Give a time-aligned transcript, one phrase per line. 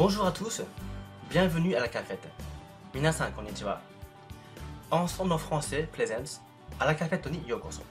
[0.00, 0.62] Bonjour à tous,
[1.28, 2.26] bienvenue à la cafette.
[2.94, 3.82] 皆さんこんにちは。
[4.90, 6.40] Ensemble en français presents
[6.78, 7.82] あらカフェットにようこそ。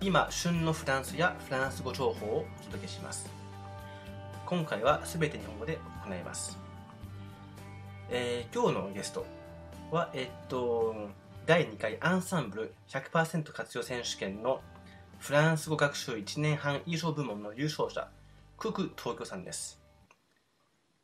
[0.00, 3.28] 今、旬のフランスやフランス語情報をお届けします。
[4.46, 6.56] 今回はすべて日本語で行います。
[8.08, 9.26] えー今日のゲスト
[9.90, 10.94] は、えっと、
[11.44, 14.62] 第2回アンサンブル100%活用選手権の
[15.18, 18.08] フランス語学習1年半以上部門の優勝者、
[18.56, 19.81] クク東京さんです。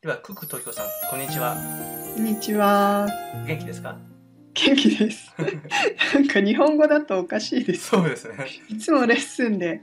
[0.00, 1.56] では、クク東京さん、こんにちは。
[2.14, 3.08] こんにちは。
[3.48, 3.98] 元気ですか？
[4.54, 5.34] 元気です。
[6.14, 7.88] なんか日本語だとおかしいです。
[7.88, 8.46] そうですね。
[8.68, 9.82] いつもレッスンで、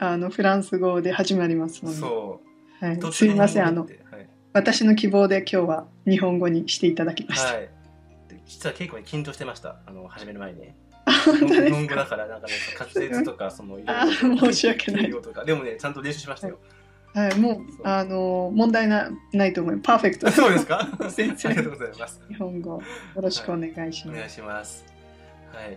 [0.00, 2.00] あのフランス語で始まりますもんね。
[2.00, 2.40] そ
[2.82, 2.84] う。
[2.84, 4.28] はい、途すいません、あのはい。
[4.52, 7.54] 私の希望で今日は日本語にしていただきました。
[7.54, 7.68] はい。
[8.28, 9.76] で実は結構ね緊張してました。
[9.86, 10.72] あの始める前に。
[11.06, 12.10] 日本語だか。
[12.10, 14.06] からなんかね滑舌とかそのいろいろあ
[14.50, 15.02] 申し訳ない
[15.46, 16.58] でもねちゃんと練習しましたよ。
[17.14, 19.84] はい、もうあの問題なないと思います。
[19.84, 20.30] パーフェクト。
[20.30, 20.88] そうですか？
[21.10, 22.20] 先 生ありがとうございます。
[22.28, 22.82] 日本語よ
[23.22, 24.34] ろしくお願いしお願います。
[24.34, 24.84] します。
[25.52, 25.76] はい。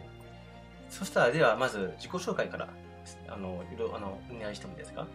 [0.89, 2.69] そしたらではまず自己紹介から
[3.27, 5.05] あのいろいろあのお願いしてもいいですか？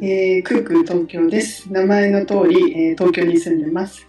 [0.00, 1.70] えー、クークー東京です。
[1.72, 4.06] 名前の通り、えー東京に住んでます、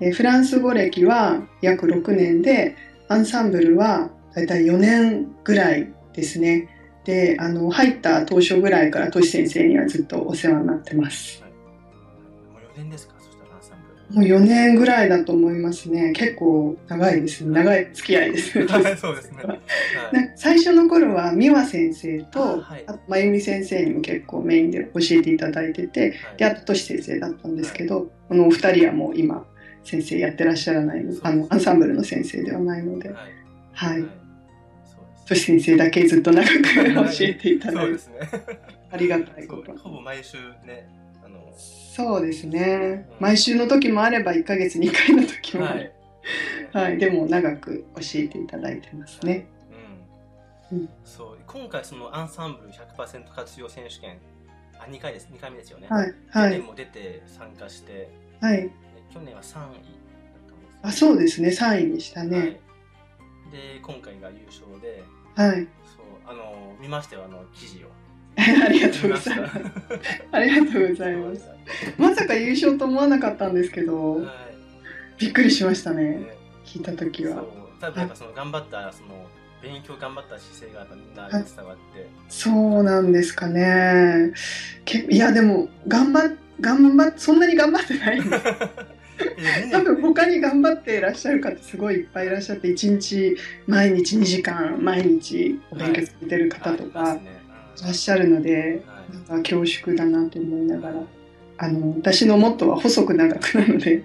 [0.00, 2.76] えーフランス語歴は約6年で、
[3.08, 6.68] アンサンブルはだいたい4年ぐらいですね。
[7.08, 11.42] で、あの、入った当初ぐらいからトシ先生にはずっとお世話になってます。
[12.52, 13.14] もう4年ですか？
[13.18, 13.78] そしたらアンサン
[14.14, 14.28] ブル。
[14.36, 16.12] もう4年ぐらいだと思いますね。
[16.12, 17.52] 結構長いですね。
[17.54, 18.58] 長い付き合いです。
[18.66, 19.38] はい そうですね。
[19.42, 19.60] はい。
[20.12, 29.46] な最初の頃は美和先生と、あはいあと真由美先生にも結構メインで教えていただいてて、であとトシ先生だったんですけど、このお二人はもう今
[29.82, 33.10] 先生やってらっしゃらないのあのアンサンブルの先生ではないので、
[33.72, 34.04] はい。
[35.28, 37.98] トシ先生だけずっと長く教えていただいて。
[37.98, 38.58] そうですね。
[38.90, 39.76] ありがたいこと。
[39.76, 40.88] ほぼ毎週ね、
[41.22, 43.06] あの、そうですね。
[43.10, 43.16] うん。
[43.20, 45.66] 毎週の時もあれば1ヶ月に1回の時も。
[45.66, 45.94] あはる、
[46.74, 46.76] い。
[46.76, 46.98] はい。
[46.98, 49.46] でも長く教えていただいてますね。
[50.70, 50.78] うん。
[50.78, 50.88] うん。
[51.04, 54.16] そう、今回そのアンサンブル100%活用選手権、
[54.78, 55.88] あ、2回です、2回目ですよね。
[55.90, 56.14] はい。
[56.30, 56.52] はい。
[56.52, 58.08] 去年も出て参加して、
[58.40, 58.62] はい。
[58.62, 58.70] で
[59.12, 60.78] 去年は3位だったんです。
[60.84, 61.48] あそうですね。
[61.48, 62.30] 3位でしたはい。
[62.30, 62.60] ね
[63.50, 65.02] で、今回が優勝で、
[65.38, 67.88] はい、そう、あの、見ましたよ、あの、記事を。
[68.38, 69.58] ありがとうございます
[70.32, 71.48] ありがとうございますす。
[71.96, 74.48] まさか優勝と思わなかったんですけど、は
[75.16, 75.94] びっくりしましたい。
[75.94, 77.44] ね、ね聞いた時はそう。、
[77.80, 79.26] 多分やっぱその頑張った、その、
[79.62, 84.32] 勉強頑張った姿勢がみんなに伝わって、そうなんですかね。
[84.84, 88.44] けいや、でも、頑張っ、頑張っ、そんなに頑張ってないんです。
[89.70, 93.36] 多分他に頑張っていらっしゃる方すごいいっぱいいらっしゃって、1日、
[93.66, 97.20] 毎日2時間、毎日お勉強されてる方とかい。
[97.82, 98.82] らっしゃるので、
[99.28, 100.94] なんか恐縮だなと思いながら、
[101.58, 104.04] あの、私のモットーは細く長くなので、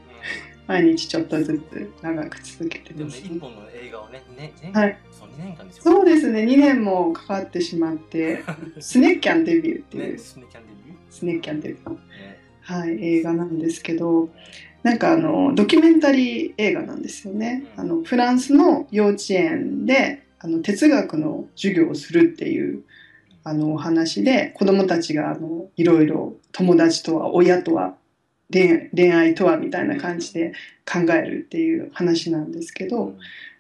[0.68, 3.20] 毎日ちょっとずつ長く続けてでもね、ます。
[3.20, 5.74] 一本の映画をね、ね、ねはい、そう2年間で。
[5.74, 8.44] そうですね、2年もかかってしまって、
[8.80, 10.12] スネッキャンデビューっていう。
[10.14, 11.98] ね、、スネキャンデビュスネッキャンデビュー。
[12.62, 14.30] はい、映画なんですけど、
[14.84, 17.64] なんかあの、ドキュメンタリー映画なんですよね。
[17.78, 22.84] うんあの、フランスの幼稚園で、あの、哲学の授業をするっていう、
[23.46, 27.96] あの、お話で、子供たちが、あの、いろいろ友達とは、親とは、
[28.52, 30.54] 恋恋愛とは、みたいな感じで
[30.86, 33.16] 考えるっていう話なんですけど、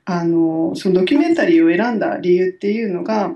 [0.06, 3.34] あの、そのドキュメンタリーを選んだ理由っていうのが、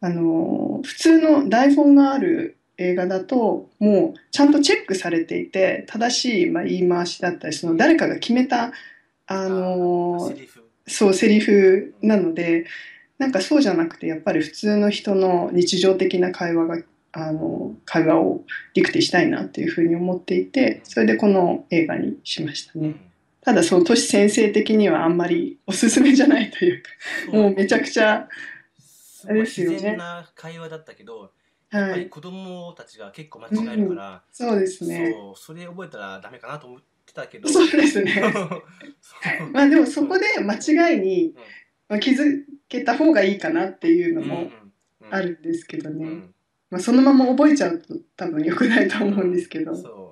[0.00, 8.72] あの、普通の台本がある映画だと、もうちゃんとチェックされていて、正しい、まあ、言い回しだったり、その誰かが決めた、
[9.26, 10.32] あの
[10.86, 12.64] そう、セリフなので、
[13.18, 18.44] なんかそうじゃなくて、やっぱり普通の人の日常的な会話が、あの、会話を
[18.74, 22.94] ディクティしたいなっていうふうに思っていて、それでこの映画にしましたね。
[23.40, 26.90] ただ、その都市先生的にはあんまりおすすめじゃないというか、
[27.32, 28.28] もうめちゃくちゃ、
[29.26, 29.74] あれですよね。
[29.74, 31.32] 自然な会話だったけど、
[31.70, 35.12] やっぱりはい、子供たちが結構間違えるから、そうですね。
[35.12, 38.32] そう、それ覚えたらダメかなと思ってたけど、そうですね。
[39.52, 41.34] まあでもそこで間違いにうん
[41.88, 44.46] まあ気づけた方がいいかなっていうのもうんうん
[45.02, 46.04] うんあるんですけどね。
[46.04, 46.34] うん
[46.70, 49.74] まあそのまま覚えちゃうと多分良くないと思うんですけど。
[49.74, 50.07] そう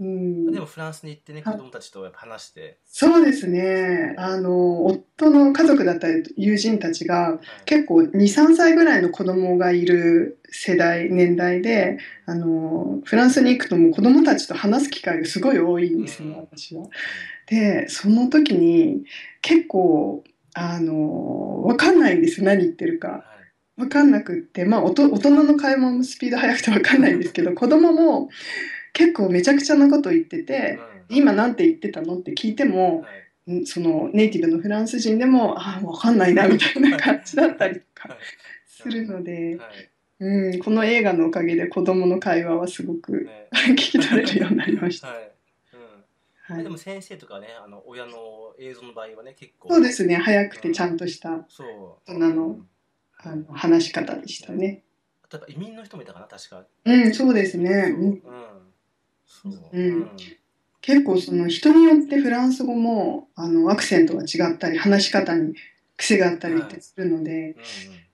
[0.00, 0.52] うん。
[0.52, 4.14] でもフランスに行ってね、子供たちとやっぱ話して、そうですね。
[4.16, 16.34] あの、夫の家族だったり友人たちが結構2、3歳ぐらいの子供がいる世代、年代で、あの、フランスに行くともう子供たちと話す機会がすごい多いんですよ、うん。
[16.36, 16.86] 私は。
[17.46, 19.04] で、その時に
[19.42, 20.22] 結構、
[20.54, 23.08] あの、わかんないんですよ、何言ってるか。
[23.08, 23.24] は
[23.78, 23.82] い。
[23.82, 28.28] わかんなくって、まあ、おと大人の会話もスピード速くてわかんないんですけど、 子供も
[28.92, 33.08] 結構めちゃくちゃなこと言ってて、今なんて言ってたのって聞いても、は
[33.48, 38.18] いんそのネイティブのフランス人でも、ああ、わかんないな、みたいな感じだったりとかはい
[38.66, 39.90] するので、はい
[40.20, 45.08] うん、この映画のおかげで子供の会話はすごくね聞き取れるようになりました。
[45.08, 45.28] はいうん
[46.56, 49.68] はいでも先生とかね、あの親の映像の場合はね、結構。
[49.68, 51.46] そうですね、早くてちゃんとした。
[52.06, 52.68] 大人のうん
[53.20, 54.84] あの話し方でしたね。
[55.30, 56.64] 例えば移民の人もいたかな、確か。
[56.84, 57.70] うん、そうですね。
[57.70, 58.22] うんうん。
[59.28, 59.52] そう。
[59.72, 60.12] うん。
[60.80, 65.54] 結構その人によってフランス語もあのアクセントが違ったり話し方に
[65.96, 67.56] 癖があったりってするので、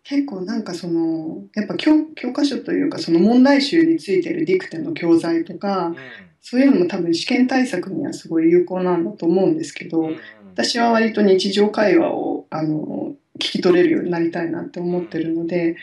[0.04, 5.94] 結構なんかそのやっぱ教教科書というかその問題集についてるディクテの教材とか、うん。
[5.94, 6.00] うん
[6.46, 10.20] そういうのも多分試験対策にはすごい有効なんだと思うんですけど、うんうん。
[10.54, 15.76] 私は割と日常会話をあの聞き取れるようになりたいなって思ってるので、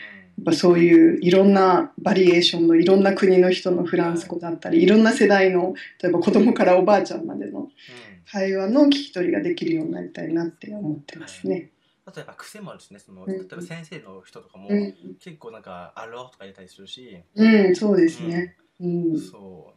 [0.44, 7.68] やっぱそういういろんなバリエーションのいろんな国の人のフランス語だったりいろんな世代の例えば子供からおばあちゃんまでの
[8.30, 11.70] 会話の聞き取りができるようになりたいなって思ってますね。
[12.04, 18.56] あとやっぱ癖もあるしね、そのうん例えば先生の人とかもうん、結構なんか、アローとか入れたりするし、うん、そうですね。
[18.80, 19.72] ううんん、そ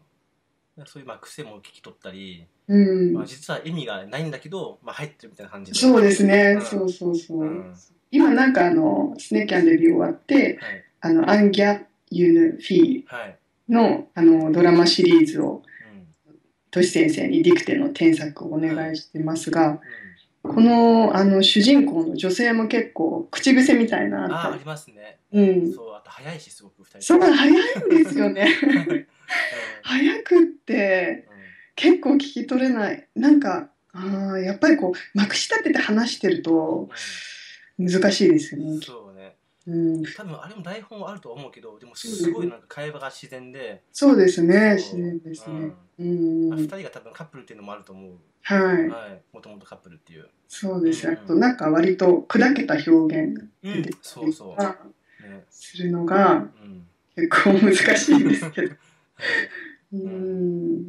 [0.77, 0.81] う。
[0.85, 5.79] そういうまあ癖も聞き取ったり、うんまあ、、実は意味がないんだけど、まあ、入ってるみたいな感じで。
[5.79, 6.57] そうですねう。
[6.57, 7.45] んそうそうそうう。
[7.45, 7.75] ん
[8.11, 10.83] 今なんかあのスネーキャンデビュー終わって、はい。
[11.01, 13.37] あのアンギャ・ユヌ・フィはい。
[13.69, 15.63] ーのあのドラマシリーズを
[15.93, 16.35] うん。
[16.71, 19.79] トシ先生にディクテの添削をお願いしてますが、う
[20.43, 25.17] このあの主人公の女性も結構口癖みたいなん、ああ、りりますね。
[25.31, 27.01] うん、そう、あと早いし、すごく二人。
[27.01, 28.47] そう早いんですよね。
[28.63, 29.07] う ん
[29.83, 31.25] 早くって
[31.75, 33.07] 結構聞き取れない。
[33.15, 36.89] なんかあーやっぱりこうまくし立てて話してると
[37.77, 39.35] 難しいですようんね、そうね。
[39.67, 44.75] うん、多分あれも台本あるとは思うけど、でもすごいなんか会話が自然で、そうですね。
[44.75, 45.73] 自然ですね。
[45.97, 46.07] うん。
[46.07, 48.11] うん、まあ、二人が多分カップルっていうのもあると思う。
[48.43, 48.89] はい。
[48.89, 49.21] はい。
[49.33, 50.29] もともとカップルっていう。
[50.47, 51.07] そうです。
[51.07, 51.13] うん。
[51.15, 54.61] あとなんか割と砕けた表現がうん出てき、たそうそう。
[55.27, 55.43] ね。
[55.49, 56.85] するのがうん。
[57.15, 58.67] 結構難しいんですけど。
[58.69, 58.75] は
[59.93, 59.97] い。
[59.97, 59.97] う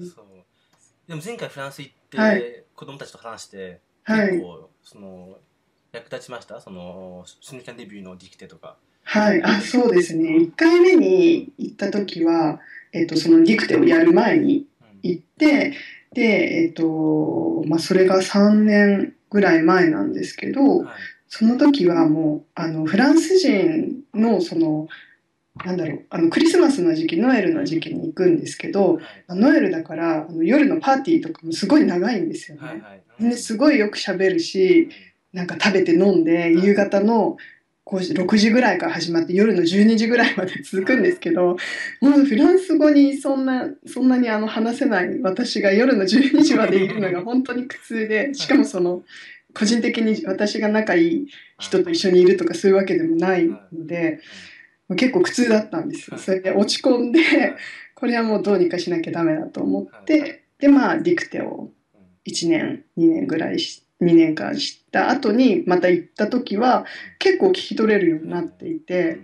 [0.03, 0.07] ん。
[0.07, 0.27] そう。
[1.09, 2.65] でも前回フランス行って、はい。
[2.75, 4.31] 子供たちと話して、はい。
[4.33, 5.39] 結構、その、
[5.97, 6.61] 役立ちました？
[6.61, 8.77] その、スニーキャンデビューのディクテとか。
[9.05, 10.37] はい、あ、そうですね。
[10.37, 12.61] 1回目に行った時は、
[12.93, 15.75] えっと、そのディクテをやる前にうん行って、
[16.13, 20.89] で、えっと、まあ、それが3年ぐらい前なんですけど、はい。
[21.29, 24.89] その時はもう、あの、フランス人の、その、
[25.65, 29.05] なんだろう、あの、クリスマスの時期、ノエルの時期に行くんですけど、はい。
[29.29, 32.69] ノエルだから、あの夜のパーティーとかもすごい長いんですよね。
[32.69, 32.81] はい。
[32.81, 33.31] はい。
[33.31, 34.91] ですごいよく喋るし、
[35.33, 37.37] なんか食べて飲んで夕方の
[37.87, 41.57] 5時6時ぐらいから始まって夜の12時ぐらいまで続くんですけど
[42.01, 49.03] もうフランス語にそんなそんなにあの話せない私が夜の12時までいるのが本当に苦痛でしかもその
[49.55, 51.27] 個人的に私が仲いい
[51.59, 54.21] 人と一緒にいるとかそういうわけでもないので
[54.97, 56.19] 結構苦痛だったんですよ。
[56.19, 57.21] それで落ち込んで
[57.95, 61.71] これはもうどうにかしなきゃダメだと思ってでまあディクテを
[62.27, 66.85] 1年2年ぐらいし2年間知った後にまた行った時は
[67.19, 69.21] 結構聞き取れるようになっていて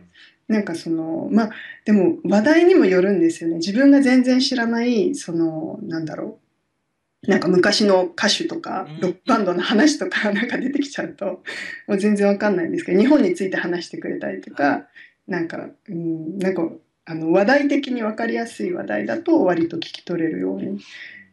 [0.49, 1.51] なんかそのまあ
[1.85, 3.57] でも話題にもよるんですよね。
[3.57, 6.39] 自分が全然知らないそのなんだろ
[7.25, 7.31] う。
[7.31, 9.01] なんか昔の歌手とかうん。
[9.01, 11.43] ロックバンドの話とか なんか出てきちゃうと
[11.87, 14.89] もう全然わかんないんですけど日本について話してくれたりとか
[15.27, 16.69] なんかうんなんか
[17.05, 20.81] あの話題的に分かりやすい話題だと割と聞き取れるように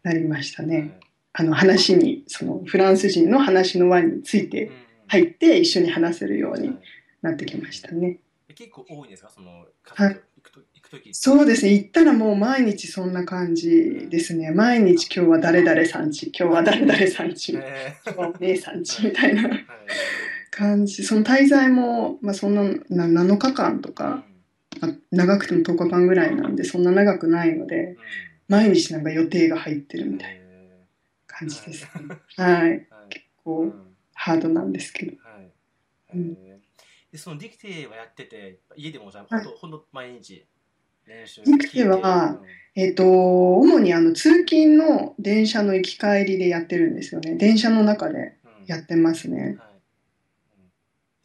[0.03, 0.99] なりましたね。
[1.39, 4.69] あの話にそのフランス人の話の輪について
[5.07, 6.75] 入って一緒に話せるように
[7.21, 8.17] なってきましたね。
[8.53, 9.29] 結構多いんですか？
[9.33, 11.71] その、はい行くと行くときそうですね。
[11.73, 14.51] 行ったらもう毎日そんな感じですね。
[14.51, 19.65] 毎日今日は誰々さんち、今日は誰々さんち、今え日はお姉さんちみたいなーはい。
[20.51, 21.03] 感じ。
[21.03, 22.63] その滞在も、まあそんな
[23.07, 24.23] な7日間とか、
[24.81, 27.95] まあ長くても10日間ぐらいなんで、そんな長くないので、
[28.49, 30.35] 毎日なんか予定が入ってるみたいな。
[30.35, 30.38] え
[31.39, 31.85] 感じです。
[31.85, 31.89] ね。
[32.37, 32.69] ーはい。
[32.69, 32.87] はい。
[33.09, 33.95] 結構うん。
[34.13, 35.13] ハードなんですけど。
[35.23, 35.51] はい。
[36.15, 36.37] うん。
[36.41, 37.11] えー。
[37.11, 39.45] でそのディクテはやってて家でもじゃあはい。
[39.45, 40.45] ほんと毎日
[41.07, 42.39] 練習ディクテは
[42.75, 43.03] えっ、と、
[43.57, 47.35] 主にあの通勤の電車の行き帰りでやってるんですよね。
[47.35, 49.41] 電車の中でやってますね。
[49.41, 49.49] はい。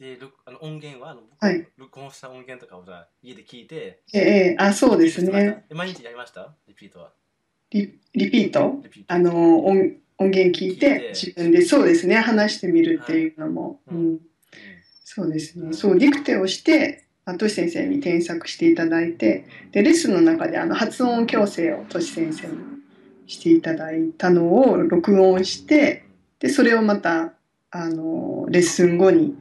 [0.01, 0.15] うん。
[0.15, 1.67] で録あの音源はあの僕はい。
[1.77, 5.65] 録音した音源とかをじゃあ家で聞いてええあ、そうですね。
[5.69, 6.55] で毎日やりました？
[6.67, 7.11] リピートは？
[7.69, 8.79] リリピート？
[8.83, 9.13] リピート。
[9.13, 11.09] あの音音源聞いてて。
[11.13, 13.97] 自分でそうですね話してみるっていうのも、はい。
[13.97, 14.19] うん、
[15.03, 15.73] そうですね。
[15.73, 22.53] そうディクテをしてあトシ先生に添削していただいてでレッスンの中であの発音矯正をトシ先生に
[23.25, 26.05] していただいたのを録音して
[26.39, 27.33] でそれをまた
[27.71, 29.35] あのレッスン後に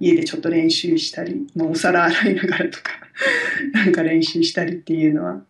[0.00, 2.90] 家でちょっと練習したり、まあ、お皿洗いながらとか
[3.72, 5.44] なんか練習したりっていうのは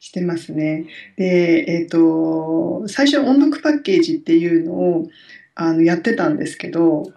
[0.00, 0.86] してますね。
[1.16, 5.08] で、えっ、と最初音読パッケージっていうのを
[5.54, 7.12] あのやってたんですけどはい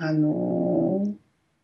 [0.00, 1.06] あの、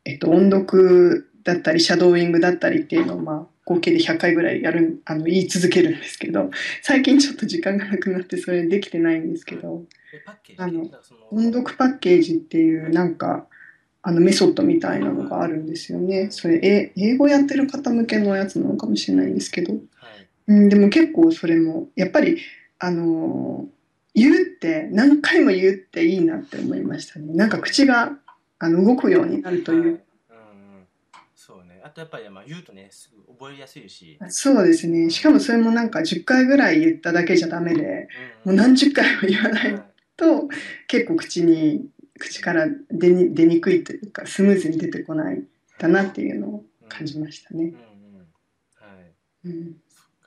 [0.05, 6.51] えっと、音読だったりシャドーイングだったりっていうのを、まあ、合計で100回ぐらいやるあの言い続けるんですけど
[6.83, 10.81] 最近ちょっと時間がなくなってそれできてないんですけどえパッケージあの
[11.31, 13.47] 音読パッケージっていうなんか
[14.03, 16.29] あのメソッドみたいなのがあるんですよね。
[16.31, 19.83] それえ英語やってる方向けのやつなのかもしれないんですけど、はい
[20.47, 22.39] うん、でも結構それもやっぱり
[22.79, 23.67] あの
[24.15, 27.35] 言うって何回も言うっていいなって思いましたね。
[27.35, 28.13] なんか口が
[28.59, 29.83] あの動くようになるという。
[29.83, 29.91] はい。
[29.91, 30.03] うんうん。
[31.35, 31.81] そうね。
[31.83, 35.11] あとやっぱりまあ言うとねすぐ覚えやすいし、そうですね。
[35.11, 38.09] しかもそれもなんか10回ぐらい言っただけじゃダメで、
[38.45, 39.83] もう何十回も言わない
[40.17, 40.49] と
[40.87, 45.43] 結構口に口から出に出にくいというかスムーズに出てこない
[45.79, 47.65] だなっていうのを感じましたね。
[47.65, 48.27] うんうん。
[48.77, 49.49] はい。
[49.49, 49.77] うん、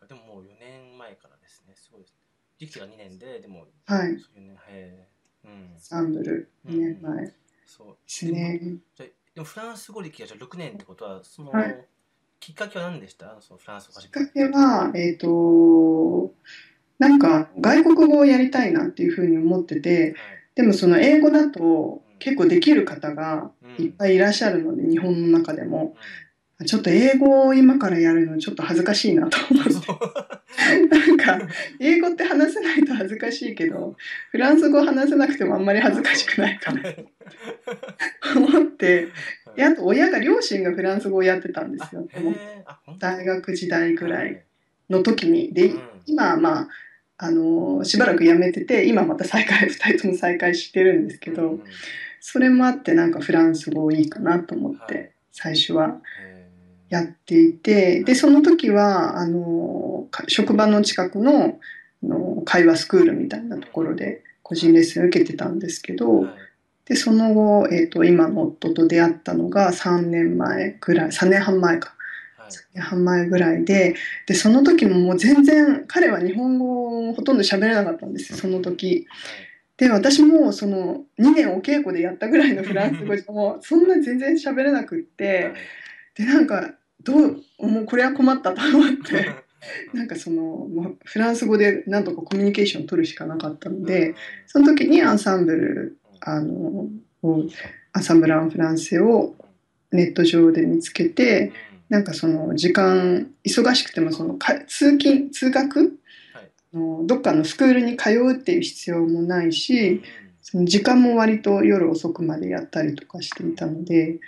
[0.08, 1.74] でももう4年前からですね。
[1.76, 2.16] すごいです。
[2.60, 4.18] 時期が2年ででもはい。
[4.20, 5.08] そういうねへ
[5.46, 5.48] え。
[5.48, 5.76] うん。
[5.80, 7.26] サンブル2年前。
[7.26, 7.34] で
[7.66, 7.98] そう。
[8.08, 8.60] すね。
[8.96, 11.86] じゃあでもフランス語歴がじゃあ6年ってことはその、はい。
[12.40, 13.36] きっかけは何でした？
[13.42, 16.34] そのフランス語きっかけは、えっ、と、
[17.00, 20.16] なんか外国語をやりたいなっていうふうに思ってて、
[20.56, 25.96] でもその英語だと結構できる方がいっぱいいらっしゃるので、日本の中でも。
[26.66, 29.72] ちょっと英語を今からやるのちょっと恥ずかしいなと思って。
[30.90, 31.40] なんか、
[31.80, 33.96] 英語って話せないと恥ずかしいけど、
[34.32, 36.82] フランス語話せなくてもあんまり恥ずかしくないかな。
[36.82, 37.06] と
[38.38, 39.08] 思って、
[39.56, 42.08] であと親が、両親がフランス語をやってたんですよ。
[42.98, 44.44] 大学時代ぐらい
[44.90, 45.54] の時に。
[45.54, 46.68] でうん、今はまあ、
[47.20, 51.60] あのしばらく辞めてて、今また再開、二人とも再開してるんですけど、
[52.20, 54.88] それもあってなんかフランス語いいかなと思っはい。
[54.88, 56.00] て、最初は。
[56.24, 56.37] へ
[56.90, 61.60] やっていて、で、その時は、あのか職場の近くの
[62.04, 66.34] あの会話スクールみたいなところで個人レッスン受けてたんですけえど、はい。
[66.86, 71.96] で、その後、えっ、と、今の夫と出会ったのが3年前ぐらい、3年半前か。
[72.38, 72.50] はい。
[72.50, 79.06] 3年半前ぐらいで、で、その時ももう全然、彼は日本語をほとんど喋れなかったんですよ、その時。
[79.76, 85.54] で、私もその2年お稽古でやったぐらいのフランス語もうそんな全然喋れなくって、
[86.16, 86.74] で、なんか、
[87.08, 89.34] どう、もうこれは困ったと思って、
[89.94, 94.14] なんかその、もうフランス語でなんとかコミュニケーションを取るしかなかったので、
[94.46, 96.88] その時にアンサンブル、あの、
[97.24, 97.44] を
[97.94, 99.34] アンサンブル・アン・フランセを
[99.92, 101.54] ネット上で見つけて、
[101.90, 105.80] なんかその時間忙しくてもそのか通勤通学、
[106.34, 106.52] はい。
[106.74, 110.02] あのどっかのスクールに通うっていう必要もないし
[110.42, 114.20] その時間も割と夜遅くまでやったりとかしていたので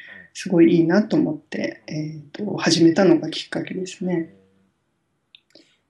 [0.41, 4.34] すごいいいなと思って、えー、と始めたのがきっかけですね。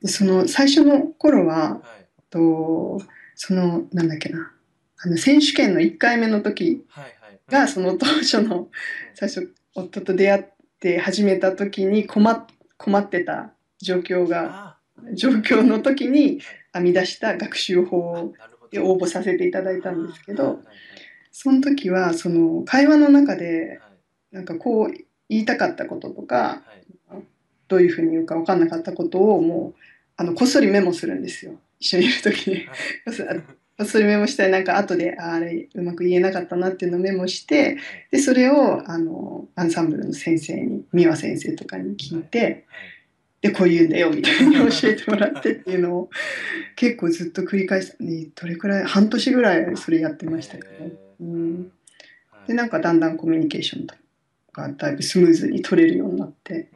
[0.01, 1.83] でその最初の頃は
[2.31, 2.99] と
[3.35, 4.51] そのなんだっけな。
[4.97, 6.83] あの選手権の1回目の時
[7.47, 8.69] がその当初の
[9.13, 10.45] 最初夫と出会っ
[10.79, 14.77] て始めた時に困っ困ってた状況が
[15.13, 16.41] 状況の時に
[16.73, 18.33] 編み出した学習法
[18.71, 20.59] で応募させていただいたんですけど
[21.31, 23.79] その時はその会話の中で
[24.31, 24.91] なんかこう
[25.29, 26.61] 言いたかったこととか
[27.67, 29.79] どういうふうに言うか分かんなかったことをもう
[30.17, 31.53] あのこっそりメモするんですよ。
[31.79, 32.65] 一緒にいる時に。
[33.77, 37.77] こっそりメモしたりなんか後でああれうまく言えなかったなっていうのをメモして
[38.11, 42.65] でそれをあのアンサンブルの先生に美和先生とかに聞いて
[43.39, 46.09] でこう言うんだよみたいに教えてもらってっていうのを
[46.75, 48.03] 結構ずっと繰り返した。
[48.03, 50.69] ねどれくらい半年ぐらいそれやってましたけど、
[51.21, 51.71] うん、
[52.47, 53.87] でなんかだんだんコミュニケーション
[54.49, 56.69] とかだいぶスムーズに取れるようになって、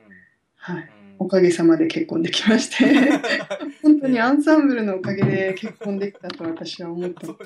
[0.56, 2.86] はい、おかげさまで結婚できまして。
[3.82, 7.40] 本当にアンサンブルのおかげで結婚できたと私は思ってます。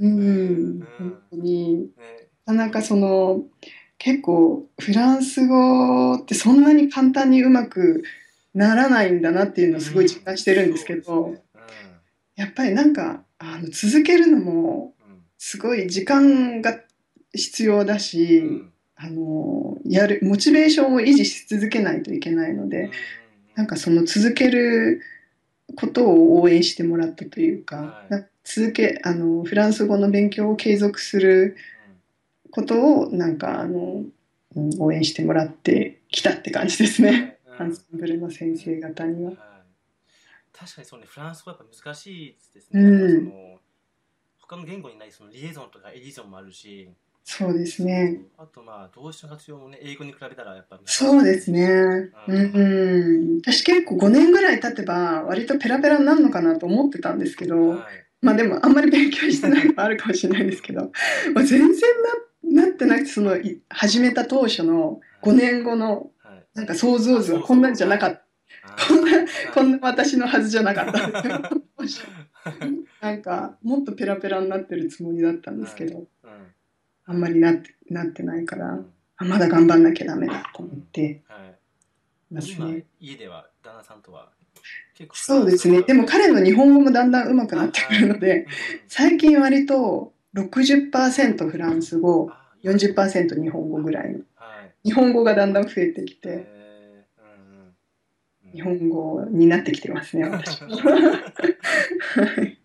[0.00, 1.90] うん、本当に。
[2.46, 3.42] なかなかその
[3.98, 8.04] 結構フランス語ってそんなに簡単にうまく
[8.54, 11.34] ならないんだなっていうのをすごい実感してるんですけど、
[12.36, 14.94] やっぱりなんかあの続けるのも
[15.38, 16.78] すごい時間が
[17.32, 18.62] 必要だし、
[18.96, 22.90] あのやるモチベーションを維持し続けないといけないので、
[23.54, 25.02] なんかその続ける
[25.76, 28.06] ことを応援してもらったというか、
[28.44, 31.56] 続けあのフランス語の勉強を継続する
[32.50, 34.02] ことをなんかあの、
[34.54, 39.32] うん、応援してもらってきたって感じですね、アンサンブルの先生方には。
[40.52, 42.80] 確かにそうね、フランス語はやっぱ難しいですね。
[42.80, 43.26] うん。
[43.26, 43.60] その
[44.38, 46.88] 他の言語にないそのリエゾンとかエリゾンもあるし、
[47.28, 48.20] そうですね。
[48.38, 52.12] あとまあ動詞の活用もね、英語に比べたらやっぱそうですね。
[52.28, 53.40] うん。
[53.42, 57.80] 私結構5年ぐらい経てば割とペラペラになるのかなと思ってたんですけど、はい。
[58.22, 60.92] まあでもあんまり勉強してないのもあるかもしれないですけど、
[61.34, 61.80] まあ、全然
[62.44, 66.46] ななってなくて、そのい始めた当初の5年後のはい。
[66.54, 68.86] なんか想像図はこんなんじゃなかった。
[68.86, 69.10] こんな、
[69.52, 71.10] こんな私のはずじゃなかった。
[73.02, 76.06] なんかもっとペラペラになってるつもりだったんですけど、うん。
[77.06, 82.34] あんまりなってなってないからう、んあまだ頑張んなきゃダメだと思ってはい。
[82.34, 82.84] ます今ね。
[83.00, 84.28] 家では旦那さんとは
[84.94, 85.82] 結構そうですね。
[85.82, 88.46] でも彼の日本語もだんだん上手くなってくるので、うん
[88.88, 94.20] 最近割と60%フランス語、あ40%日本語ぐらいの。
[94.36, 94.88] はい。
[94.88, 100.76] 日本語がだんだん増えてきて、えーうんうん日本語になってきてますね、私も。
[100.76, 102.58] はい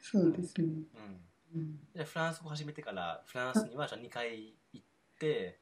[0.00, 0.68] そうですね。
[1.54, 4.86] うんうんじゃあフランス語始めてからフランスにはじゃあ2回行っ
[5.18, 5.58] て、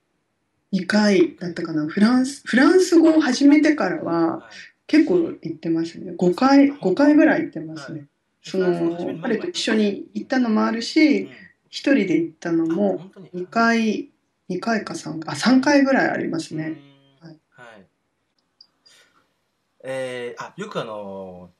[0.72, 1.86] 2回だったかな。
[1.88, 4.42] フランス、フランス語を始めてからははい
[4.90, 6.14] 結構行ってますね。
[6.18, 8.06] 5回、5回ぐらい行ってますね。
[8.42, 11.30] そフランス語始めるの、彼と一緒に行ったのもあるうんし、
[11.68, 14.10] 一人で行ったのあも本当に？2回、
[14.48, 16.80] 2回か3回、あ、3回ぐらいありますね。
[17.20, 17.86] はい。
[19.84, 21.50] えー、あよくあの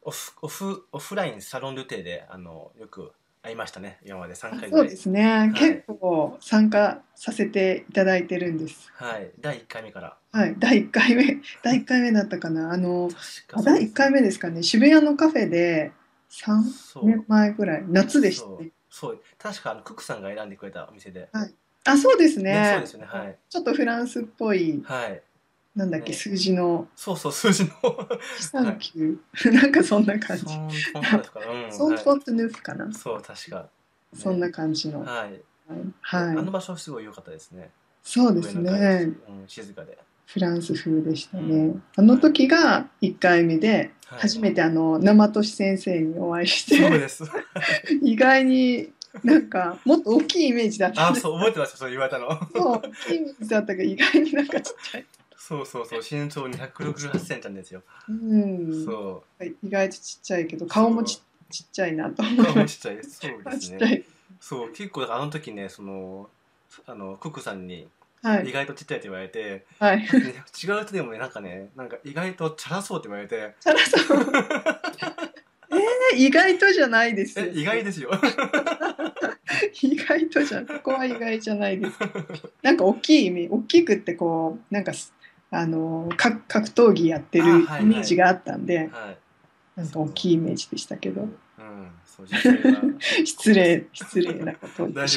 [0.00, 3.12] オフオフオフラインサロンルテであのよく
[3.48, 3.98] 会いましたね。
[4.04, 4.70] 今まで3回ぐらい。
[4.70, 5.58] そうですね、い。
[5.58, 8.90] 結構参加させていただいてるんです。
[8.94, 9.30] はい。
[9.40, 10.16] 第1回目から。
[10.32, 12.72] はい、第1回目、 第1回目だったかな。
[12.72, 13.08] あの、
[13.64, 15.92] 第1回目ですかね、渋谷のカフェで
[16.30, 17.06] 3そう。
[17.06, 18.62] 年前ぐらい、夏でしたそう。
[18.62, 18.70] ね。
[18.90, 19.22] そう。
[19.38, 21.30] 確かあのクックさんが選んでくれたお店で、
[21.84, 22.52] あ、そうですね。
[22.52, 23.06] ねそうですよね。
[23.06, 23.38] はい。
[23.48, 25.22] ちょっとフランスっぽい、はい
[25.78, 26.88] なんだっけ、ね数字の。
[26.96, 27.70] そうそう数字の。
[27.70, 30.44] 3 9、 なんかそんな感じ。
[30.44, 33.68] ソンフォントヌーフかな、そう確か、ね。
[34.18, 35.02] そんな感じの。
[35.02, 35.40] はい、
[36.00, 36.22] はい。
[36.30, 37.70] あの場所すごい良かったですね。
[38.02, 39.14] そうですね。
[39.28, 39.96] うん、静かで。
[40.26, 41.76] フランス風でしたうね。
[41.96, 44.20] あの時が1回目で、はい。
[44.20, 47.22] 初めてあの生俊先生にお会いして、そうです。
[48.02, 51.08] 意外になんかもっと大きいイメージだった。
[51.08, 52.28] あそう覚えてましたそう言われたの。
[52.54, 55.06] そう、大きいイメージだったが意外になんかちっちゃい。
[55.48, 58.84] そうそうそう身長268センチなんですよ、うん。
[58.84, 59.24] そ
[59.62, 63.50] 意外とちっちゃいけど、顔もちちっちゃいなと思う顔もちっちゃいです そうた。
[63.52, 64.02] ですね。
[64.40, 66.28] そう結構あの時ねその
[66.86, 67.88] あのクックさんに
[68.20, 68.48] はい。
[68.50, 70.00] 意外とちっちゃいって言われて、はい。
[70.00, 70.06] ね
[70.62, 74.18] 違う人でもねなんかねなんか意外とチャラそうって言われてチャラさん。
[75.72, 77.40] えー、意外とじゃないです。
[77.40, 78.10] 意外ですよ
[79.82, 80.66] 意外とじゃん。
[80.66, 81.92] ここは意外じゃないです。
[82.62, 85.12] なんか大きいイメージ、大きくってこう、なんかす、
[85.50, 88.88] あの、か格闘技やってるイメージがあったんで、はい。
[89.76, 91.90] なんか大きいイメージでしたけど、うん
[93.24, 95.08] 失礼、失礼なことを申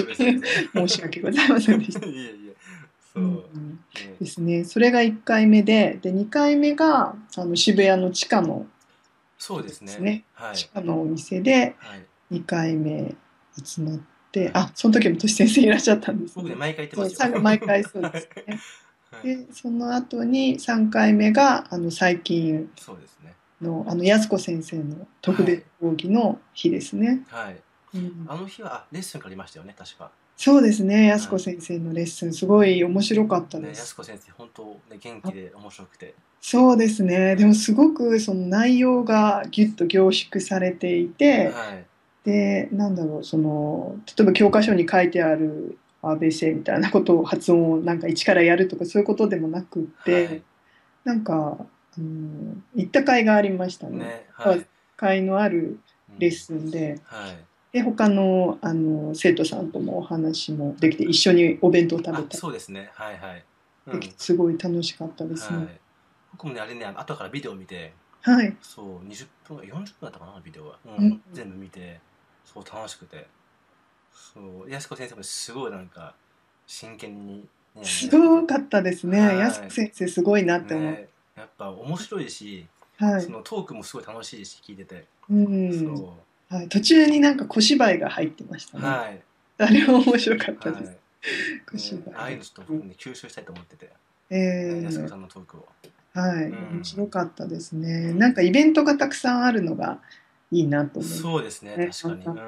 [0.87, 2.05] し訳ございませんでした。
[2.05, 2.55] いえいえ。
[3.13, 4.63] そう、うんねですね。
[4.63, 8.67] それが1回目で、で、2回目が、あの、渋谷の地下の、
[9.37, 10.25] そうですね。
[10.33, 10.55] はい。
[10.55, 12.35] 地下のお店で、はい。
[12.35, 13.15] 2回目
[13.63, 13.99] 集まっ
[14.31, 16.43] て、あ、その時もとし先生いらっしゃったんですね。
[16.43, 18.59] 僕ね毎回言ってそうます毎回そうですね。
[19.27, 23.33] はいでその後に3回目があの最近そうですね。
[23.61, 27.23] のあの安子先生の特別講義の日ですね。
[27.29, 27.61] はい。
[27.95, 28.25] うん。
[28.27, 30.11] あの日はあレッスンからありましたよね確か。
[30.37, 32.33] そうですね安子先生のレッスン。
[32.33, 33.81] すごい面白かったねです。
[33.81, 36.15] 安子先生本当ね元気で面白くて。
[36.41, 37.35] そうですね。
[37.35, 41.85] でもすごくその内容がギュッと凝縮されていて、はい。
[42.23, 50.43] でなんだろうその例えば教科書に書いてある ABC みたいなことを発音をなんか一からやるとかそういうことでもなくって、はい。
[51.03, 51.57] なんか、
[51.97, 53.97] うん、行った甲斐がありましたね。
[53.97, 54.59] ねはい。
[54.99, 55.79] 甲斐のある
[56.11, 57.37] うんレッスンで、はい。
[57.71, 62.89] で他のあの生徒さんともお話もできて一緒にお弁当食べあたそうですね。
[62.93, 63.43] はいはい。
[63.87, 63.99] うん。
[64.17, 65.61] すごい楽しかったですはい。
[65.63, 65.79] ね。
[66.33, 71.21] 僕もねあれね後からビデオ見てはい、そう20分40分だったかなビデオは、ううんん。
[71.33, 71.99] 全部見て
[72.45, 73.27] そう楽しくて
[74.13, 76.15] そう安子先生もすごいなんか
[76.67, 77.45] 真剣に、
[77.75, 79.19] ね、すごかったですね。
[79.19, 79.37] はい。
[79.39, 80.91] 安子先生すごいなって思う。
[80.91, 83.21] ねやっぱ面白いし、はい。
[83.21, 86.17] そ、のトークもすごい楽しいし聞いてて、うん、そ
[86.49, 88.87] はい、途中になんか小芝居が入ってましたう、ね。
[88.87, 89.21] はい、
[89.57, 90.81] あれも面白かったはい。
[90.81, 90.97] です。
[91.71, 92.05] 小芝居。
[92.09, 93.91] ねああいうのちょっと吸収したいと思ってて、
[94.29, 94.83] えー。
[94.83, 95.67] 安子さんのトークを。
[96.13, 96.75] はい、うん。
[96.75, 98.13] 面白かったですね。
[98.13, 99.99] なんかイベントがたくさんあるのが
[100.51, 101.21] いいなと思います。
[101.21, 102.39] そうですねね確かに、う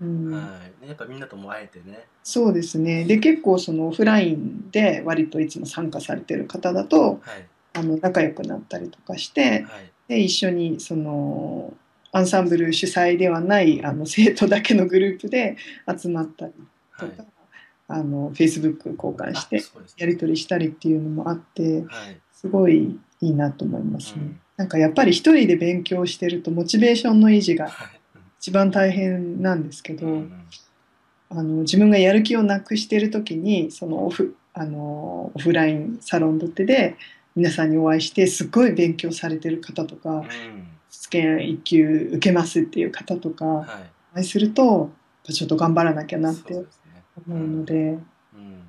[0.00, 3.04] うんんはいね、やっぱみんなとも会えてねそうですね。
[3.04, 11.72] で、結構そのオフラインで割といつも参加されてる方だと、はいあの仲良くなったりとかして、はいで一緒にその
[12.12, 15.56] アンサンブル主催ではないあの生徒だけのグループで
[15.98, 16.52] 集まったり
[16.98, 17.26] とか、はい
[17.86, 22.20] あの Facebook 交換してあそうですねやり取りしたりっていうのもあってはい。
[22.32, 24.18] すごいいいなと思いますね。
[24.18, 27.93] うんなんかやっぱり一人で勉強してるとモチベーションの維持がはい。
[28.44, 30.46] 一番大変なんですけど、うん
[31.30, 36.96] あの自分がやる気をなくしてる時にそのオフあのオフラインサロンドッテで
[37.34, 40.26] 皆さんにお会いしてすごい勉強されてる方とかうん
[40.90, 43.66] 試験1級受けますっていう方とかはい。
[44.12, 44.92] お会いすると
[45.24, 46.54] ちょっと頑張らなきゃなって。
[46.54, 46.64] 思
[47.28, 48.62] うので、うん。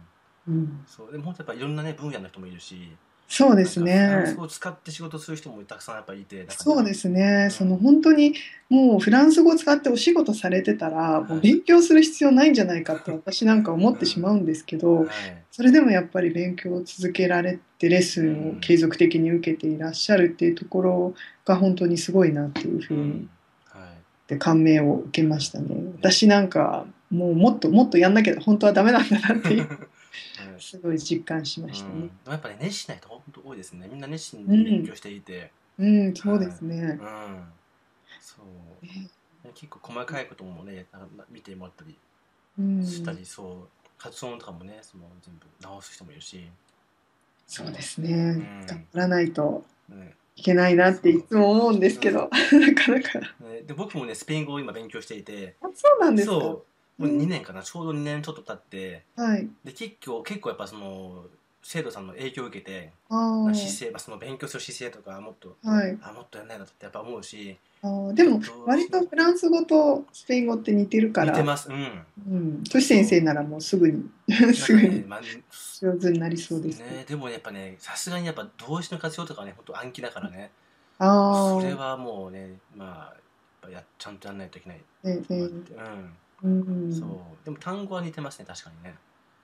[0.47, 2.95] うん、そうでも本当やっぱいろんなね分野の人もいるし、
[3.27, 8.35] そうですなんかフランねス語を使って仕事する人もたくさんやっぱりいて、そうですねその本当に
[8.69, 15.45] もうフランス語を使ってお仕事されてたらもう勉強する必要ないんじゃないかって私なんか思ってしまうんですけど、はい。
[15.51, 23.29] それでもやっぱり勉強を続けられてレッスンを継続的に受けていらっしゃるっていうところが本当にすごいなっていうふううにん。
[23.69, 24.29] はい。
[24.29, 25.75] で感銘を受けましたね。
[25.99, 29.77] 私なんかもうもっともっとやんなきゃ本当はダメなんだなっていうは い
[30.59, 32.11] すごい実感しましたうん。
[32.27, 33.87] やっぱり、ね、熱心な人本当多いですね。
[33.91, 37.43] みんな熱心に勉強していて、うん、そうですねうん。。
[38.21, 39.53] そう。
[39.53, 40.85] 結構細かいこともね、
[41.29, 41.97] 見てもらったり
[42.57, 46.49] うん、したり、そう、発音とかもね、その全部直す人もいるし、
[47.47, 48.31] そうですね。
[48.31, 53.19] ん頑張らないとねいけないなっていつも思うんですけど、 なかなか。
[53.41, 56.33] ねで僕もね、スペイン語を今勉強していて、あそうなんですか？
[56.35, 56.65] そう、
[56.97, 59.47] もう2年かな、ちょうど2年ちょっと経って、はい。
[59.63, 61.25] で結構結構やっぱその
[61.61, 65.69] 生徒さんの影響を受けて、あ姿勢、まあ、その勉強する姿勢とかもっと、あ。
[65.69, 65.97] はい。
[66.01, 71.31] あもっとやんないなってやっぱ思うし、あーでも割とフランス語とスペイン語って似てるから。
[71.31, 71.69] 似てます。
[71.69, 72.05] うん。
[72.29, 72.63] うん。
[72.63, 74.09] トシ先生ならもうすぐに
[74.53, 75.03] すぐに
[75.81, 76.89] 上手になりそうですね。
[76.97, 80.51] ね、でもやっぱね、さすがにやっぱ動詞の活用とかはね、本当暗記だからね、
[80.99, 81.59] ああ。
[81.59, 83.21] それはもうね、まあ、やっ
[83.61, 84.81] ぱやちゃんとやらないといけない。
[85.03, 86.13] ええうん。
[86.43, 86.93] うん。
[86.93, 87.45] そう。
[87.45, 88.95] でも単語は似てますね、確かにね。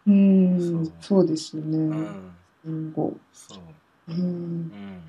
[0.08, 0.94] うん。
[1.00, 1.78] そうですようね。
[1.78, 2.32] ん。
[2.90, 3.16] 英語。
[3.34, 4.12] そう。
[4.12, 4.20] うん。
[4.20, 5.02] うん。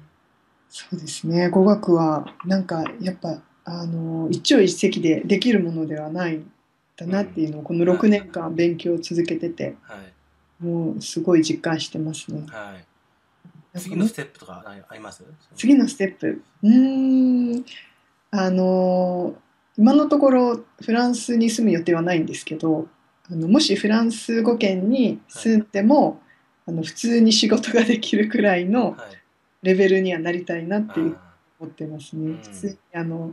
[0.69, 1.49] そうですね。
[1.49, 6.51] 語学はなんかやっぱあの一朝一夕でできるものではないん
[6.97, 10.65] だなっていうのをこの6年間勉強を続けててはい。
[10.65, 12.45] もうすごい実感してますね。
[12.49, 12.77] は
[13.75, 13.79] い。
[13.79, 15.25] 次のステップとかああります？
[15.57, 16.43] 次のステップ。
[16.63, 17.65] うーん。
[18.31, 19.35] あの
[19.77, 22.89] 今のところフランスに住む予定はないんですけど
[23.31, 26.21] あのもしフランス語圏に住んでも、
[26.67, 29.23] あの普通に仕事ができるくらいのはい。
[29.63, 32.33] レベルにはなりたいなっていうあ思ってますね。
[32.33, 33.33] うん普通にあの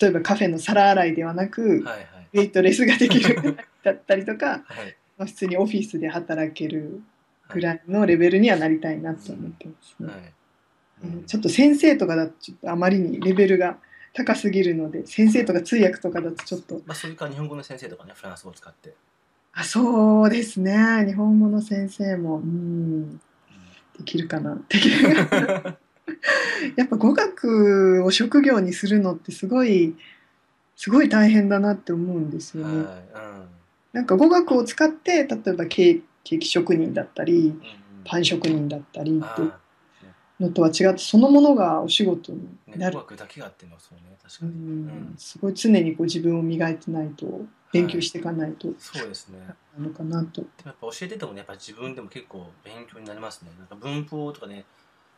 [0.00, 2.06] 例えばカフェの皿洗いではなく、ーはいはい。
[2.34, 4.96] ウェイトレスができるくらいだったりとか、 はい。
[5.18, 7.02] まあ普通にオフィスで働ける
[7.50, 10.06] ぐらいのレベルにはなりたいなと思ってますね。
[10.08, 10.32] はい。
[11.04, 13.78] うんちょっと先生とかだとちょっとあまりにレベルが
[14.14, 18.94] 高すぎるので先生とか通訳とかだとちょっとまあ、それから日本語の先生とかね、フランス語を使って。
[19.54, 23.18] あそうですね日本語の先生もうん
[23.98, 25.78] できるかなできる
[26.76, 29.94] やっぱ語学を職業にするのってすごい
[30.76, 32.78] すごい大変だなって思うんですよね。
[32.78, 33.02] はい。
[33.92, 37.46] なんか語学を使って例えばケーキ職人だったりうん。
[37.48, 37.56] うん
[38.04, 39.42] パン職人だったりって
[40.42, 44.54] のとは違ってそのものがお仕事になる語、学だけがあってのはそうね、確かうに。
[44.54, 47.26] うんん、すごい常にこう自分を磨いてないと
[47.72, 49.38] 勉強していかないとそうですね。
[49.78, 50.42] なのかなと。
[50.64, 53.50] やっぱ教えててもね、やっぱ自分でも結構勉強になりますね。
[53.58, 54.64] なんか文法とかね、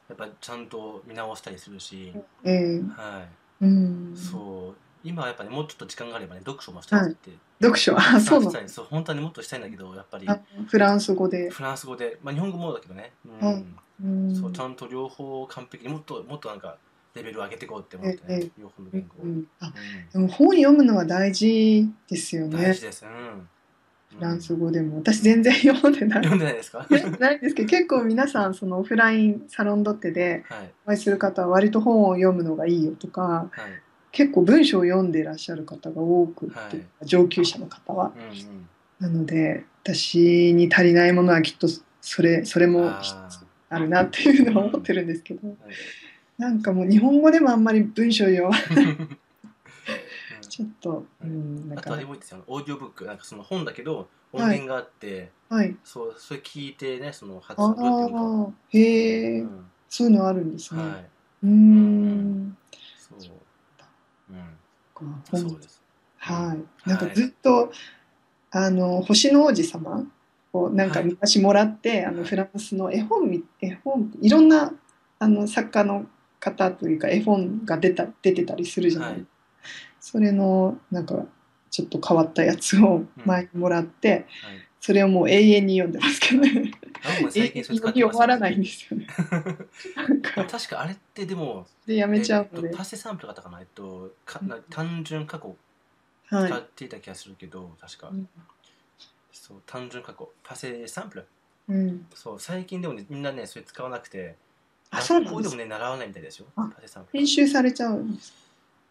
[0.08, 2.12] やっぱちゃんと見直したりするし、
[2.44, 3.24] ええは
[3.60, 4.83] うんい。、そう。
[5.04, 8.68] 今はやっぱり、ね、もうちょっと時間があればね、読書もしたいって、読書あそうなの？
[8.68, 10.28] そう、本当はね、もっとしたいんだけど、やっぱり。
[10.28, 11.50] あフランス語で。
[11.50, 13.46] フランス語で、まあ日本語もだけどね、うん。
[13.46, 13.64] はい。
[14.02, 14.34] うん。
[14.34, 16.78] そう、ちゃんと両方完璧にもっと、もっとなんか、
[17.14, 19.24] レベルを上げていこうって思ってええね、両方の言語を。
[19.24, 22.56] うんあうでも本読むのは大事ですよん、ね。
[22.56, 23.04] 大事です。
[23.04, 23.48] うん。
[24.16, 24.66] フランス語。
[24.66, 24.96] 語でも。
[24.96, 26.24] 私全然読んでない。
[26.24, 26.86] 読んでないですか？
[27.20, 30.72] ないんですけど結構皆さんそのオフラインサロンドッテではい。
[30.86, 33.82] お会いする方は割と本を読むのがいいよとかはい。
[34.14, 37.06] 結構文章を読んでいらっしゃる方が多くて、はい。
[37.06, 38.12] 上級者の方は。
[38.16, 38.68] うんうん。
[39.00, 41.66] なので私に足りないものはきっと
[42.00, 42.92] それそれも
[43.68, 45.56] あるなっていうのは思ってるんですけどはい
[46.38, 49.18] なんかもう日本語でもあんまり文章読まうん。
[50.48, 54.60] ちょっと、うん、なんあとかあれもいいですよ、オーディオブック、なんかその本だけど、音はい。
[54.60, 55.76] 源があって、はい。
[55.84, 59.66] そう、それ聞いてね、その発あ音どうやってへえ、うん。
[59.88, 61.04] そういうのあるんですね、はい。
[61.44, 62.56] うん。
[64.94, 65.82] かそうです。
[66.18, 66.88] はい。
[66.88, 67.72] なんかはいずっと、
[68.50, 70.06] あの星の王子様
[70.52, 71.08] をなんかはい。
[71.08, 72.28] 昔もらって、あのはい。
[72.28, 74.72] フランスの絵本み絵本いろんな
[75.18, 76.06] あの作家の
[76.40, 79.26] 方というか絵本が出た出てたりするじゃない、はい。
[80.00, 81.26] それのなんか
[81.70, 84.24] ちょっと変わったやつを前にもらって、はい
[84.84, 86.70] それをもう永遠に読んでますけどね。
[87.30, 89.06] 最近それ使ってますみ終わらないんですよね。
[90.34, 92.68] 確かあれってでもでやめちゃうので。
[92.68, 93.60] えっと、パセサンプルだったかな？
[93.60, 95.56] えっとかな単純過去
[96.26, 96.50] はい。
[96.50, 98.28] 使っていた気がするけど、確か、うん。
[99.32, 100.30] そう単純過去。
[100.42, 101.26] パセサンプル。
[101.68, 104.36] うん、そう最近でもねみんなねそれ使わなくて
[104.90, 106.46] あそうなんでもね習わないみたいですよ。
[107.10, 108.34] 編集されちゃうんです、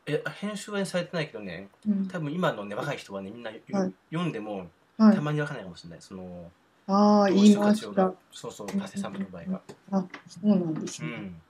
[0.08, 2.08] え編集はねされてないけどねうん。
[2.08, 3.94] 多分今のね若い人はねみんなよ、はい。
[4.10, 5.16] 読んでもはい。
[5.16, 6.02] た、まにわかんないかもしれない。
[6.02, 6.52] その
[6.88, 8.14] ああ言い回しが。
[8.32, 9.62] そうそうパセサンプルの場合が。
[9.92, 11.42] あそうなんですね、うん。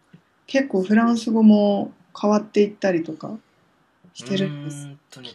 [0.47, 3.37] 結構フランス語も変わっていったりとか
[4.13, 4.87] してるんです。
[4.87, 5.29] うーんとね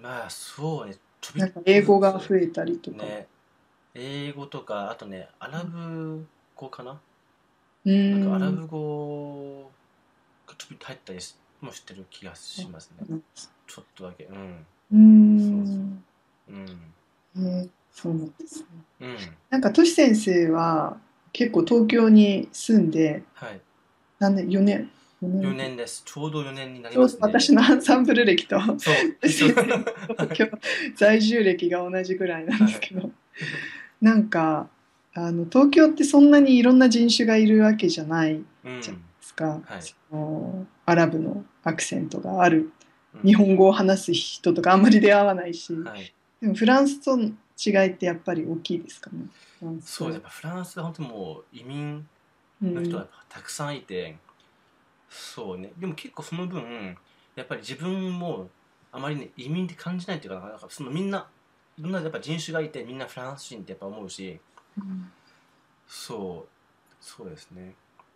[0.00, 0.96] まあそうね
[1.36, 3.26] なんか英語が増えたりとか、ね
[3.94, 7.00] 英語とかあとねアラブ語かな、
[7.84, 8.20] うーん。
[8.20, 9.70] なんかアラブ語
[10.46, 13.18] がちょびっと入ったりしもしてる気がしますね。
[13.66, 14.24] ちょっとだけ。
[14.24, 14.66] うん。
[14.92, 16.04] うーん。
[16.48, 16.94] うん
[17.36, 18.66] えーそうなんですね。
[19.00, 19.16] うん
[19.50, 20.96] なんかトシ先生は
[21.32, 23.60] 結構東京に住んではい。
[24.18, 24.90] 何年？4年
[25.22, 26.02] ？4 4年です。
[26.04, 27.20] ちょうど4年になりますね。
[27.20, 28.58] ど私のアンサンブル歴と
[30.96, 33.10] 在住歴が同じぐらいなんですけど、
[34.00, 34.68] なんか
[35.14, 39.82] あの東京ってそんなにいろんな人種がいるわけじゃないうんじゃないですか、はい。
[39.82, 42.72] そのアラブのアクセントがある。
[43.14, 43.22] うん。
[43.22, 47.30] 日本語を話す人とかあんまり出会わないし、はいでもフランスとの
[47.64, 49.26] 違いってやっぱり大きいですかね。
[49.60, 50.04] フランスと。
[50.04, 52.06] そうやっぱフランスは本当にもう移民
[52.62, 52.74] うん。
[52.74, 54.16] の人がたくさんいて、
[55.08, 55.72] そうね。
[55.78, 56.96] でも結構その分
[57.36, 58.48] やっぱり自分も
[58.90, 61.28] あまりね移民って感じないっていうかなんかそのみんな
[61.78, 64.38] いろんなやっぱ人種がいてみんなフランス人ってやっぱ思うし
[64.76, 65.10] うん
[65.86, 67.74] そうそうですね。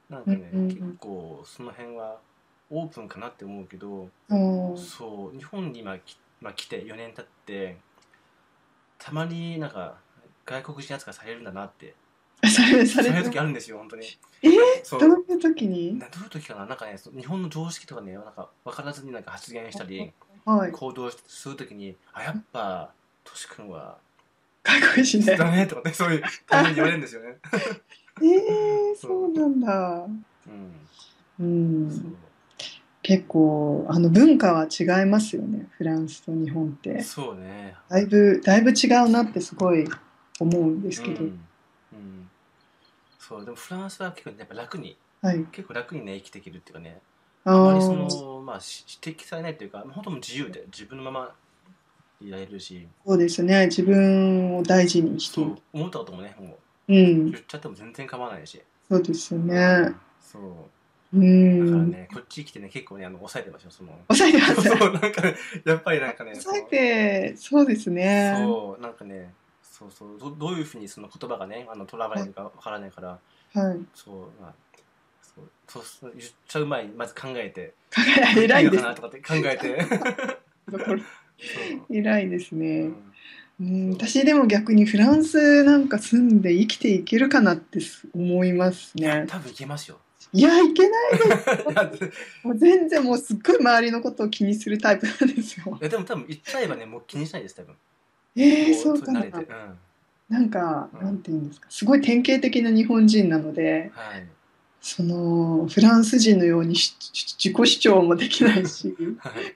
[0.09, 0.69] なんかね、うんうんうん。
[0.69, 2.19] 結構その辺は
[2.71, 4.79] オープンかなって思うけど、うん。
[4.79, 7.77] そう日本に今き、まあ、来て4年経って
[8.99, 9.97] たまになんか
[10.45, 11.95] 外国人扱いされるんだなって。
[12.47, 14.07] されさそういうれて時あるんですよ本当に。
[14.43, 14.99] えー？
[14.99, 15.99] どういう時に？
[15.99, 16.67] などういう時かな？
[16.67, 20.13] なんかね日本の常識とかねなんか分からずになんか発言したり
[20.45, 20.73] はい。
[20.73, 22.93] 行動する時にあやっぱ
[23.25, 23.99] とし君は
[24.63, 25.37] 外国人で。
[25.37, 27.39] だねとかねそういうたまに言われるんですよね。
[28.23, 29.33] えー、 そう。
[29.33, 30.07] なんだ。
[30.47, 30.73] うん。
[31.41, 32.17] うん
[33.07, 37.01] 結構あの文化は違いますよねフランスと日本って。
[37.05, 37.77] そうね。
[37.89, 39.87] だいぶだいぶ違うなってすごい
[40.41, 41.29] 思うんですけど、うん。
[41.29, 42.31] うん。
[43.17, 45.45] そうでもフランスは結構やっぱ楽にはい。
[45.53, 47.01] 結構楽にね生きていけるっていうかね。
[47.45, 47.97] ああまりそー
[48.39, 51.33] のまあし指摘されないというか本当もう自由で自分のまま
[52.21, 52.89] いられるし。
[53.07, 53.67] そうですね。
[53.67, 55.37] 自分を大事にして。
[55.37, 57.31] そいう思ったこともねもううん。
[57.31, 58.61] 言っちゃっても全然構わないし。
[58.91, 59.95] そうですよね。
[60.21, 60.76] そう
[61.13, 63.99] うだからんね、こっち来てね、結構ね、あの抑えてますよ、その。
[64.09, 64.63] 抑えてます？
[64.69, 68.33] そう、なんかね、やっぱりなんかね、抑えてそうですね。
[68.37, 73.09] そう、なんかね、そうそう、どどういうふうにその言葉がね、あの、とらわれるかわからないから、
[73.55, 73.79] はい。
[73.95, 74.55] そう、まあ、
[75.23, 78.01] そう、そうそう言っちゃう前に、まず考えて、考
[78.41, 78.77] え偉いです。
[78.77, 79.79] のかなとかって考えて、
[81.91, 82.97] 偉いですうね、ん。
[83.61, 87.79] うん、私でも逆にフランスなんか住んで生きていけるかなって
[88.15, 89.25] 思いますね。
[89.29, 89.99] 多分いけますよ。
[90.33, 91.17] いやいけない
[91.73, 91.93] いや
[92.43, 97.75] もう全然もうすっごい周りのことを気にするタイプなんですよいやでも多分言っちゃえばね、もう気にしないです、多分。
[98.37, 99.21] えー、もそうかな。
[99.21, 99.79] うん。
[100.29, 104.27] なんか、うんなんていうんですかすごい典型的な日本人なのではい。
[104.81, 109.55] そのフランス人のようにし自己主張もできないしはい。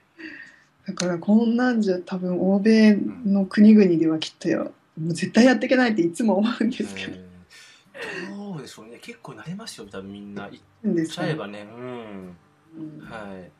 [0.87, 10.47] だからこんなんじゃ多分欧米の国々ではきっとよもう絶対やっていけないっていつも思うんですけど、えーどうでしょうね、結構慣れますよ、多分みんな。
[10.83, 12.37] 言っちゃえばね、うん。
[12.77, 13.51] うんはい。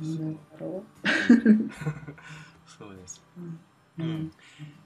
[0.00, 0.84] なんだろ
[2.66, 3.20] そうです。
[3.36, 4.30] う、ううんん、い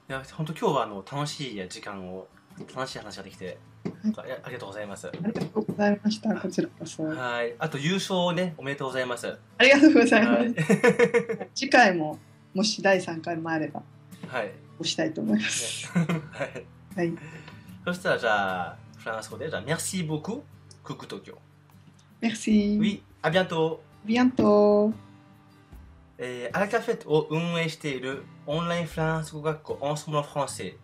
[0.07, 2.27] や、本当今日はあの楽しい時間を、
[2.75, 3.59] 楽しい話ができて、
[4.17, 5.07] あいやありがとうございます。
[5.07, 7.53] ありがとうございました こちらこそはい。
[7.59, 9.27] あと優勝をね、おめでとうございます。
[9.27, 10.55] はありがとうございます、い。
[11.53, 12.17] 次回も
[12.55, 13.83] もし第3回もあれば
[14.27, 14.51] はい。
[14.79, 16.65] 押したいと思います、 はい。
[16.95, 17.13] はい
[17.85, 18.77] そしたらじゃあ、
[19.09, 20.43] フランス語で、じゃあ、Merci beaucoup,
[20.83, 21.35] Coucou Tokyo.
[22.21, 22.77] Merci.
[22.79, 23.79] Oui, à bientôt.
[24.05, 24.93] bientôt.
[26.21, 30.75] えー、アラカフェットを運営しているオンラインフランス語学校オンソムのフランセ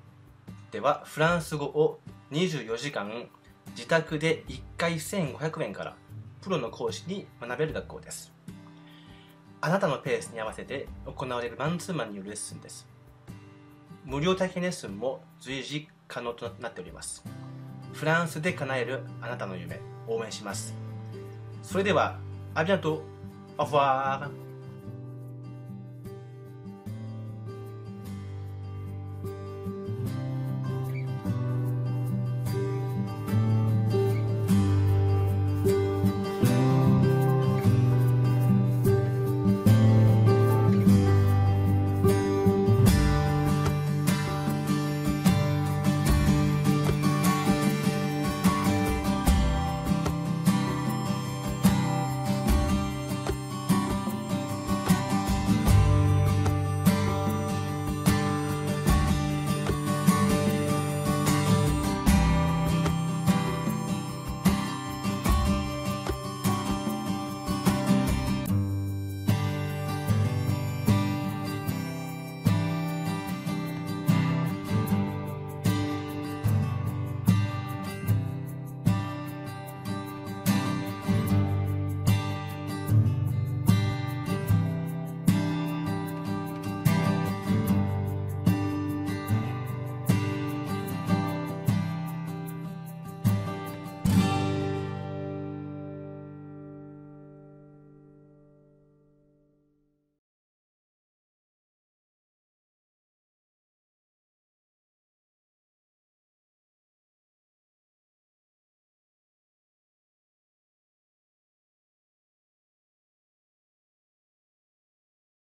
[0.72, 2.00] ではフランス語を
[2.32, 3.28] 24時間
[3.76, 5.98] 自宅で1回1500円から
[6.42, 8.32] プロの講師に学べる学校です
[9.60, 12.88] あなたのペースに合わせて行われるマンツーマンによるレッスンです
[14.06, 17.26] 無料体験レッスンも随時可能となっております
[17.96, 20.74] フランスで叶えるあなたの夢応援します。
[21.64, 22.20] それでは、
[22.54, 23.02] ありがとう。
[23.58, 24.45] アフォー